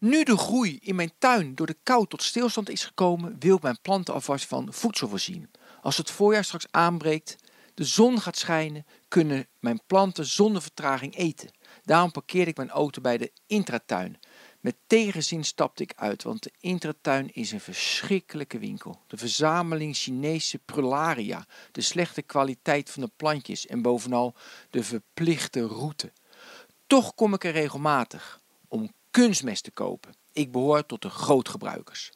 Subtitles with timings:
[0.00, 3.62] Nu de groei in mijn tuin door de kou tot stilstand is gekomen, wil ik
[3.62, 5.50] mijn planten alvast van voedsel voorzien.
[5.82, 7.36] Als het voorjaar straks aanbreekt,
[7.74, 11.50] de zon gaat schijnen, kunnen mijn planten zonder vertraging eten.
[11.82, 14.18] Daarom parkeerde ik mijn auto bij de intratuin.
[14.60, 19.02] Met tegenzin stapte ik uit, want de intratuin is een verschrikkelijke winkel.
[19.06, 24.34] De verzameling Chinese prularia, de slechte kwaliteit van de plantjes en bovenal
[24.70, 26.12] de verplichte route.
[26.86, 30.14] Toch kom ik er regelmatig om kunstmest te kopen.
[30.32, 32.10] Ik behoor tot de grootgebruikers.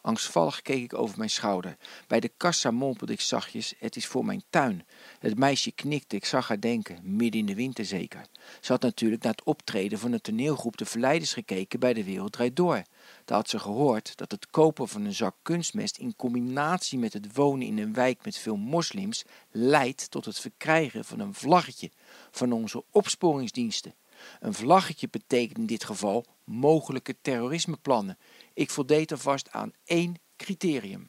[0.00, 1.76] Angstvallig keek ik over mijn schouder.
[2.06, 4.86] Bij de kassa mompelde ik zachtjes: Het is voor mijn tuin.
[5.18, 8.26] Het meisje knikte, ik zag haar denken, midden in de winter zeker.
[8.60, 12.32] Ze had natuurlijk naar het optreden van de toneelgroep De Verleiders gekeken bij De Wereld
[12.32, 12.82] Draait Door.
[13.24, 17.34] Daar had ze gehoord dat het kopen van een zak kunstmest in combinatie met het
[17.36, 21.90] wonen in een wijk met veel moslims leidt tot het verkrijgen van een vlaggetje
[22.30, 23.94] van onze opsporingsdiensten.
[24.40, 28.18] Een vlaggetje betekent in dit geval mogelijke terrorismeplannen.
[28.54, 31.06] Ik voldeed alvast aan één criterium.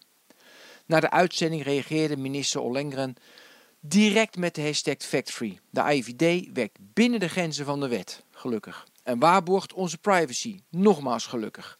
[0.85, 3.15] Na de uitzending reageerde minister Ollengren
[3.79, 5.59] direct met de hashtag FactFree.
[5.69, 8.87] De IVD werkt binnen de grenzen van de wet, gelukkig.
[9.03, 11.77] En waarborgt onze privacy, nogmaals gelukkig.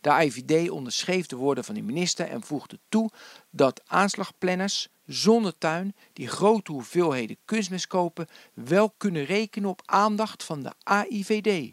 [0.00, 3.10] De IVD onderschreef de woorden van de minister en voegde toe
[3.50, 10.62] dat aanslagplanners zonder tuin die grote hoeveelheden kunstmest kopen wel kunnen rekenen op aandacht van
[10.62, 11.72] de AIVD.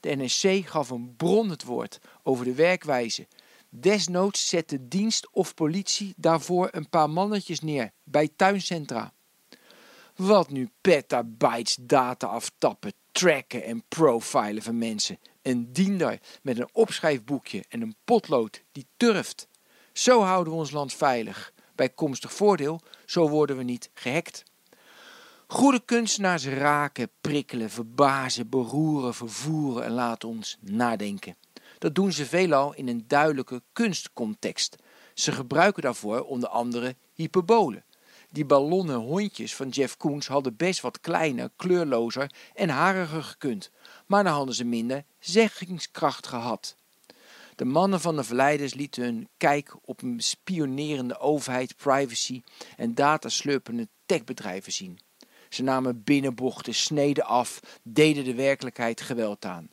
[0.00, 3.26] De NSC gaf een bron het woord over de werkwijze.
[3.68, 9.12] Desnoods zet de dienst of politie daarvoor een paar mannetjes neer bij tuincentra.
[10.16, 15.18] Wat nu petabytes data aftappen, tracken en profilen van mensen.
[15.42, 19.48] Een diender met een opschrijfboekje en een potlood die turft.
[19.92, 21.51] Zo houden we ons land veilig.
[21.74, 24.44] Bijkomstig voordeel, zo worden we niet gehackt.
[25.46, 31.36] Goede kunstenaars raken, prikkelen, verbazen, beroeren, vervoeren en laten ons nadenken.
[31.78, 34.76] Dat doen ze veelal in een duidelijke kunstcontext.
[35.14, 37.84] Ze gebruiken daarvoor onder andere hyperbolen.
[38.30, 43.70] Die ballonnen hondjes van Jeff Koons hadden best wat kleiner, kleurlozer en hariger gekund,
[44.06, 46.76] maar dan hadden ze minder zeggingskracht gehad.
[47.54, 52.42] De mannen van de verleiders lieten hun kijk op een spionerende overheid, privacy
[52.76, 54.98] en dataslurpende techbedrijven zien.
[55.48, 59.70] Ze namen binnenbochten, sneden af, deden de werkelijkheid geweld aan.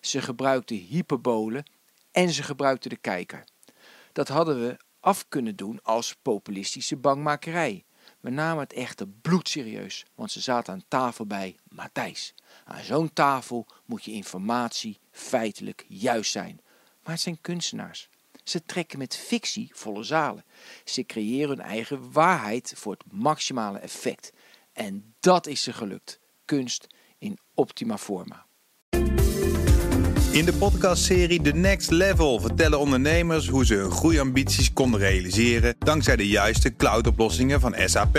[0.00, 1.64] Ze gebruikten hyperbolen
[2.10, 3.44] en ze gebruikten de kijker.
[4.12, 7.84] Dat hadden we af kunnen doen als populistische bangmakerij.
[8.20, 12.34] We namen het echter bloedserieus, want ze zaten aan tafel bij Matthijs.
[12.64, 16.60] Aan zo'n tafel moet je informatie feitelijk juist zijn.
[17.02, 18.08] Maar het zijn kunstenaars.
[18.44, 20.44] Ze trekken met fictie volle zalen.
[20.84, 24.32] Ze creëren hun eigen waarheid voor het maximale effect.
[24.72, 26.20] En dat is ze gelukt.
[26.44, 26.86] Kunst
[27.18, 28.46] in optima forma.
[30.32, 36.16] In de podcastserie The Next Level vertellen ondernemers hoe ze hun groeiambities konden realiseren dankzij
[36.16, 38.18] de juiste cloudoplossingen van SAP.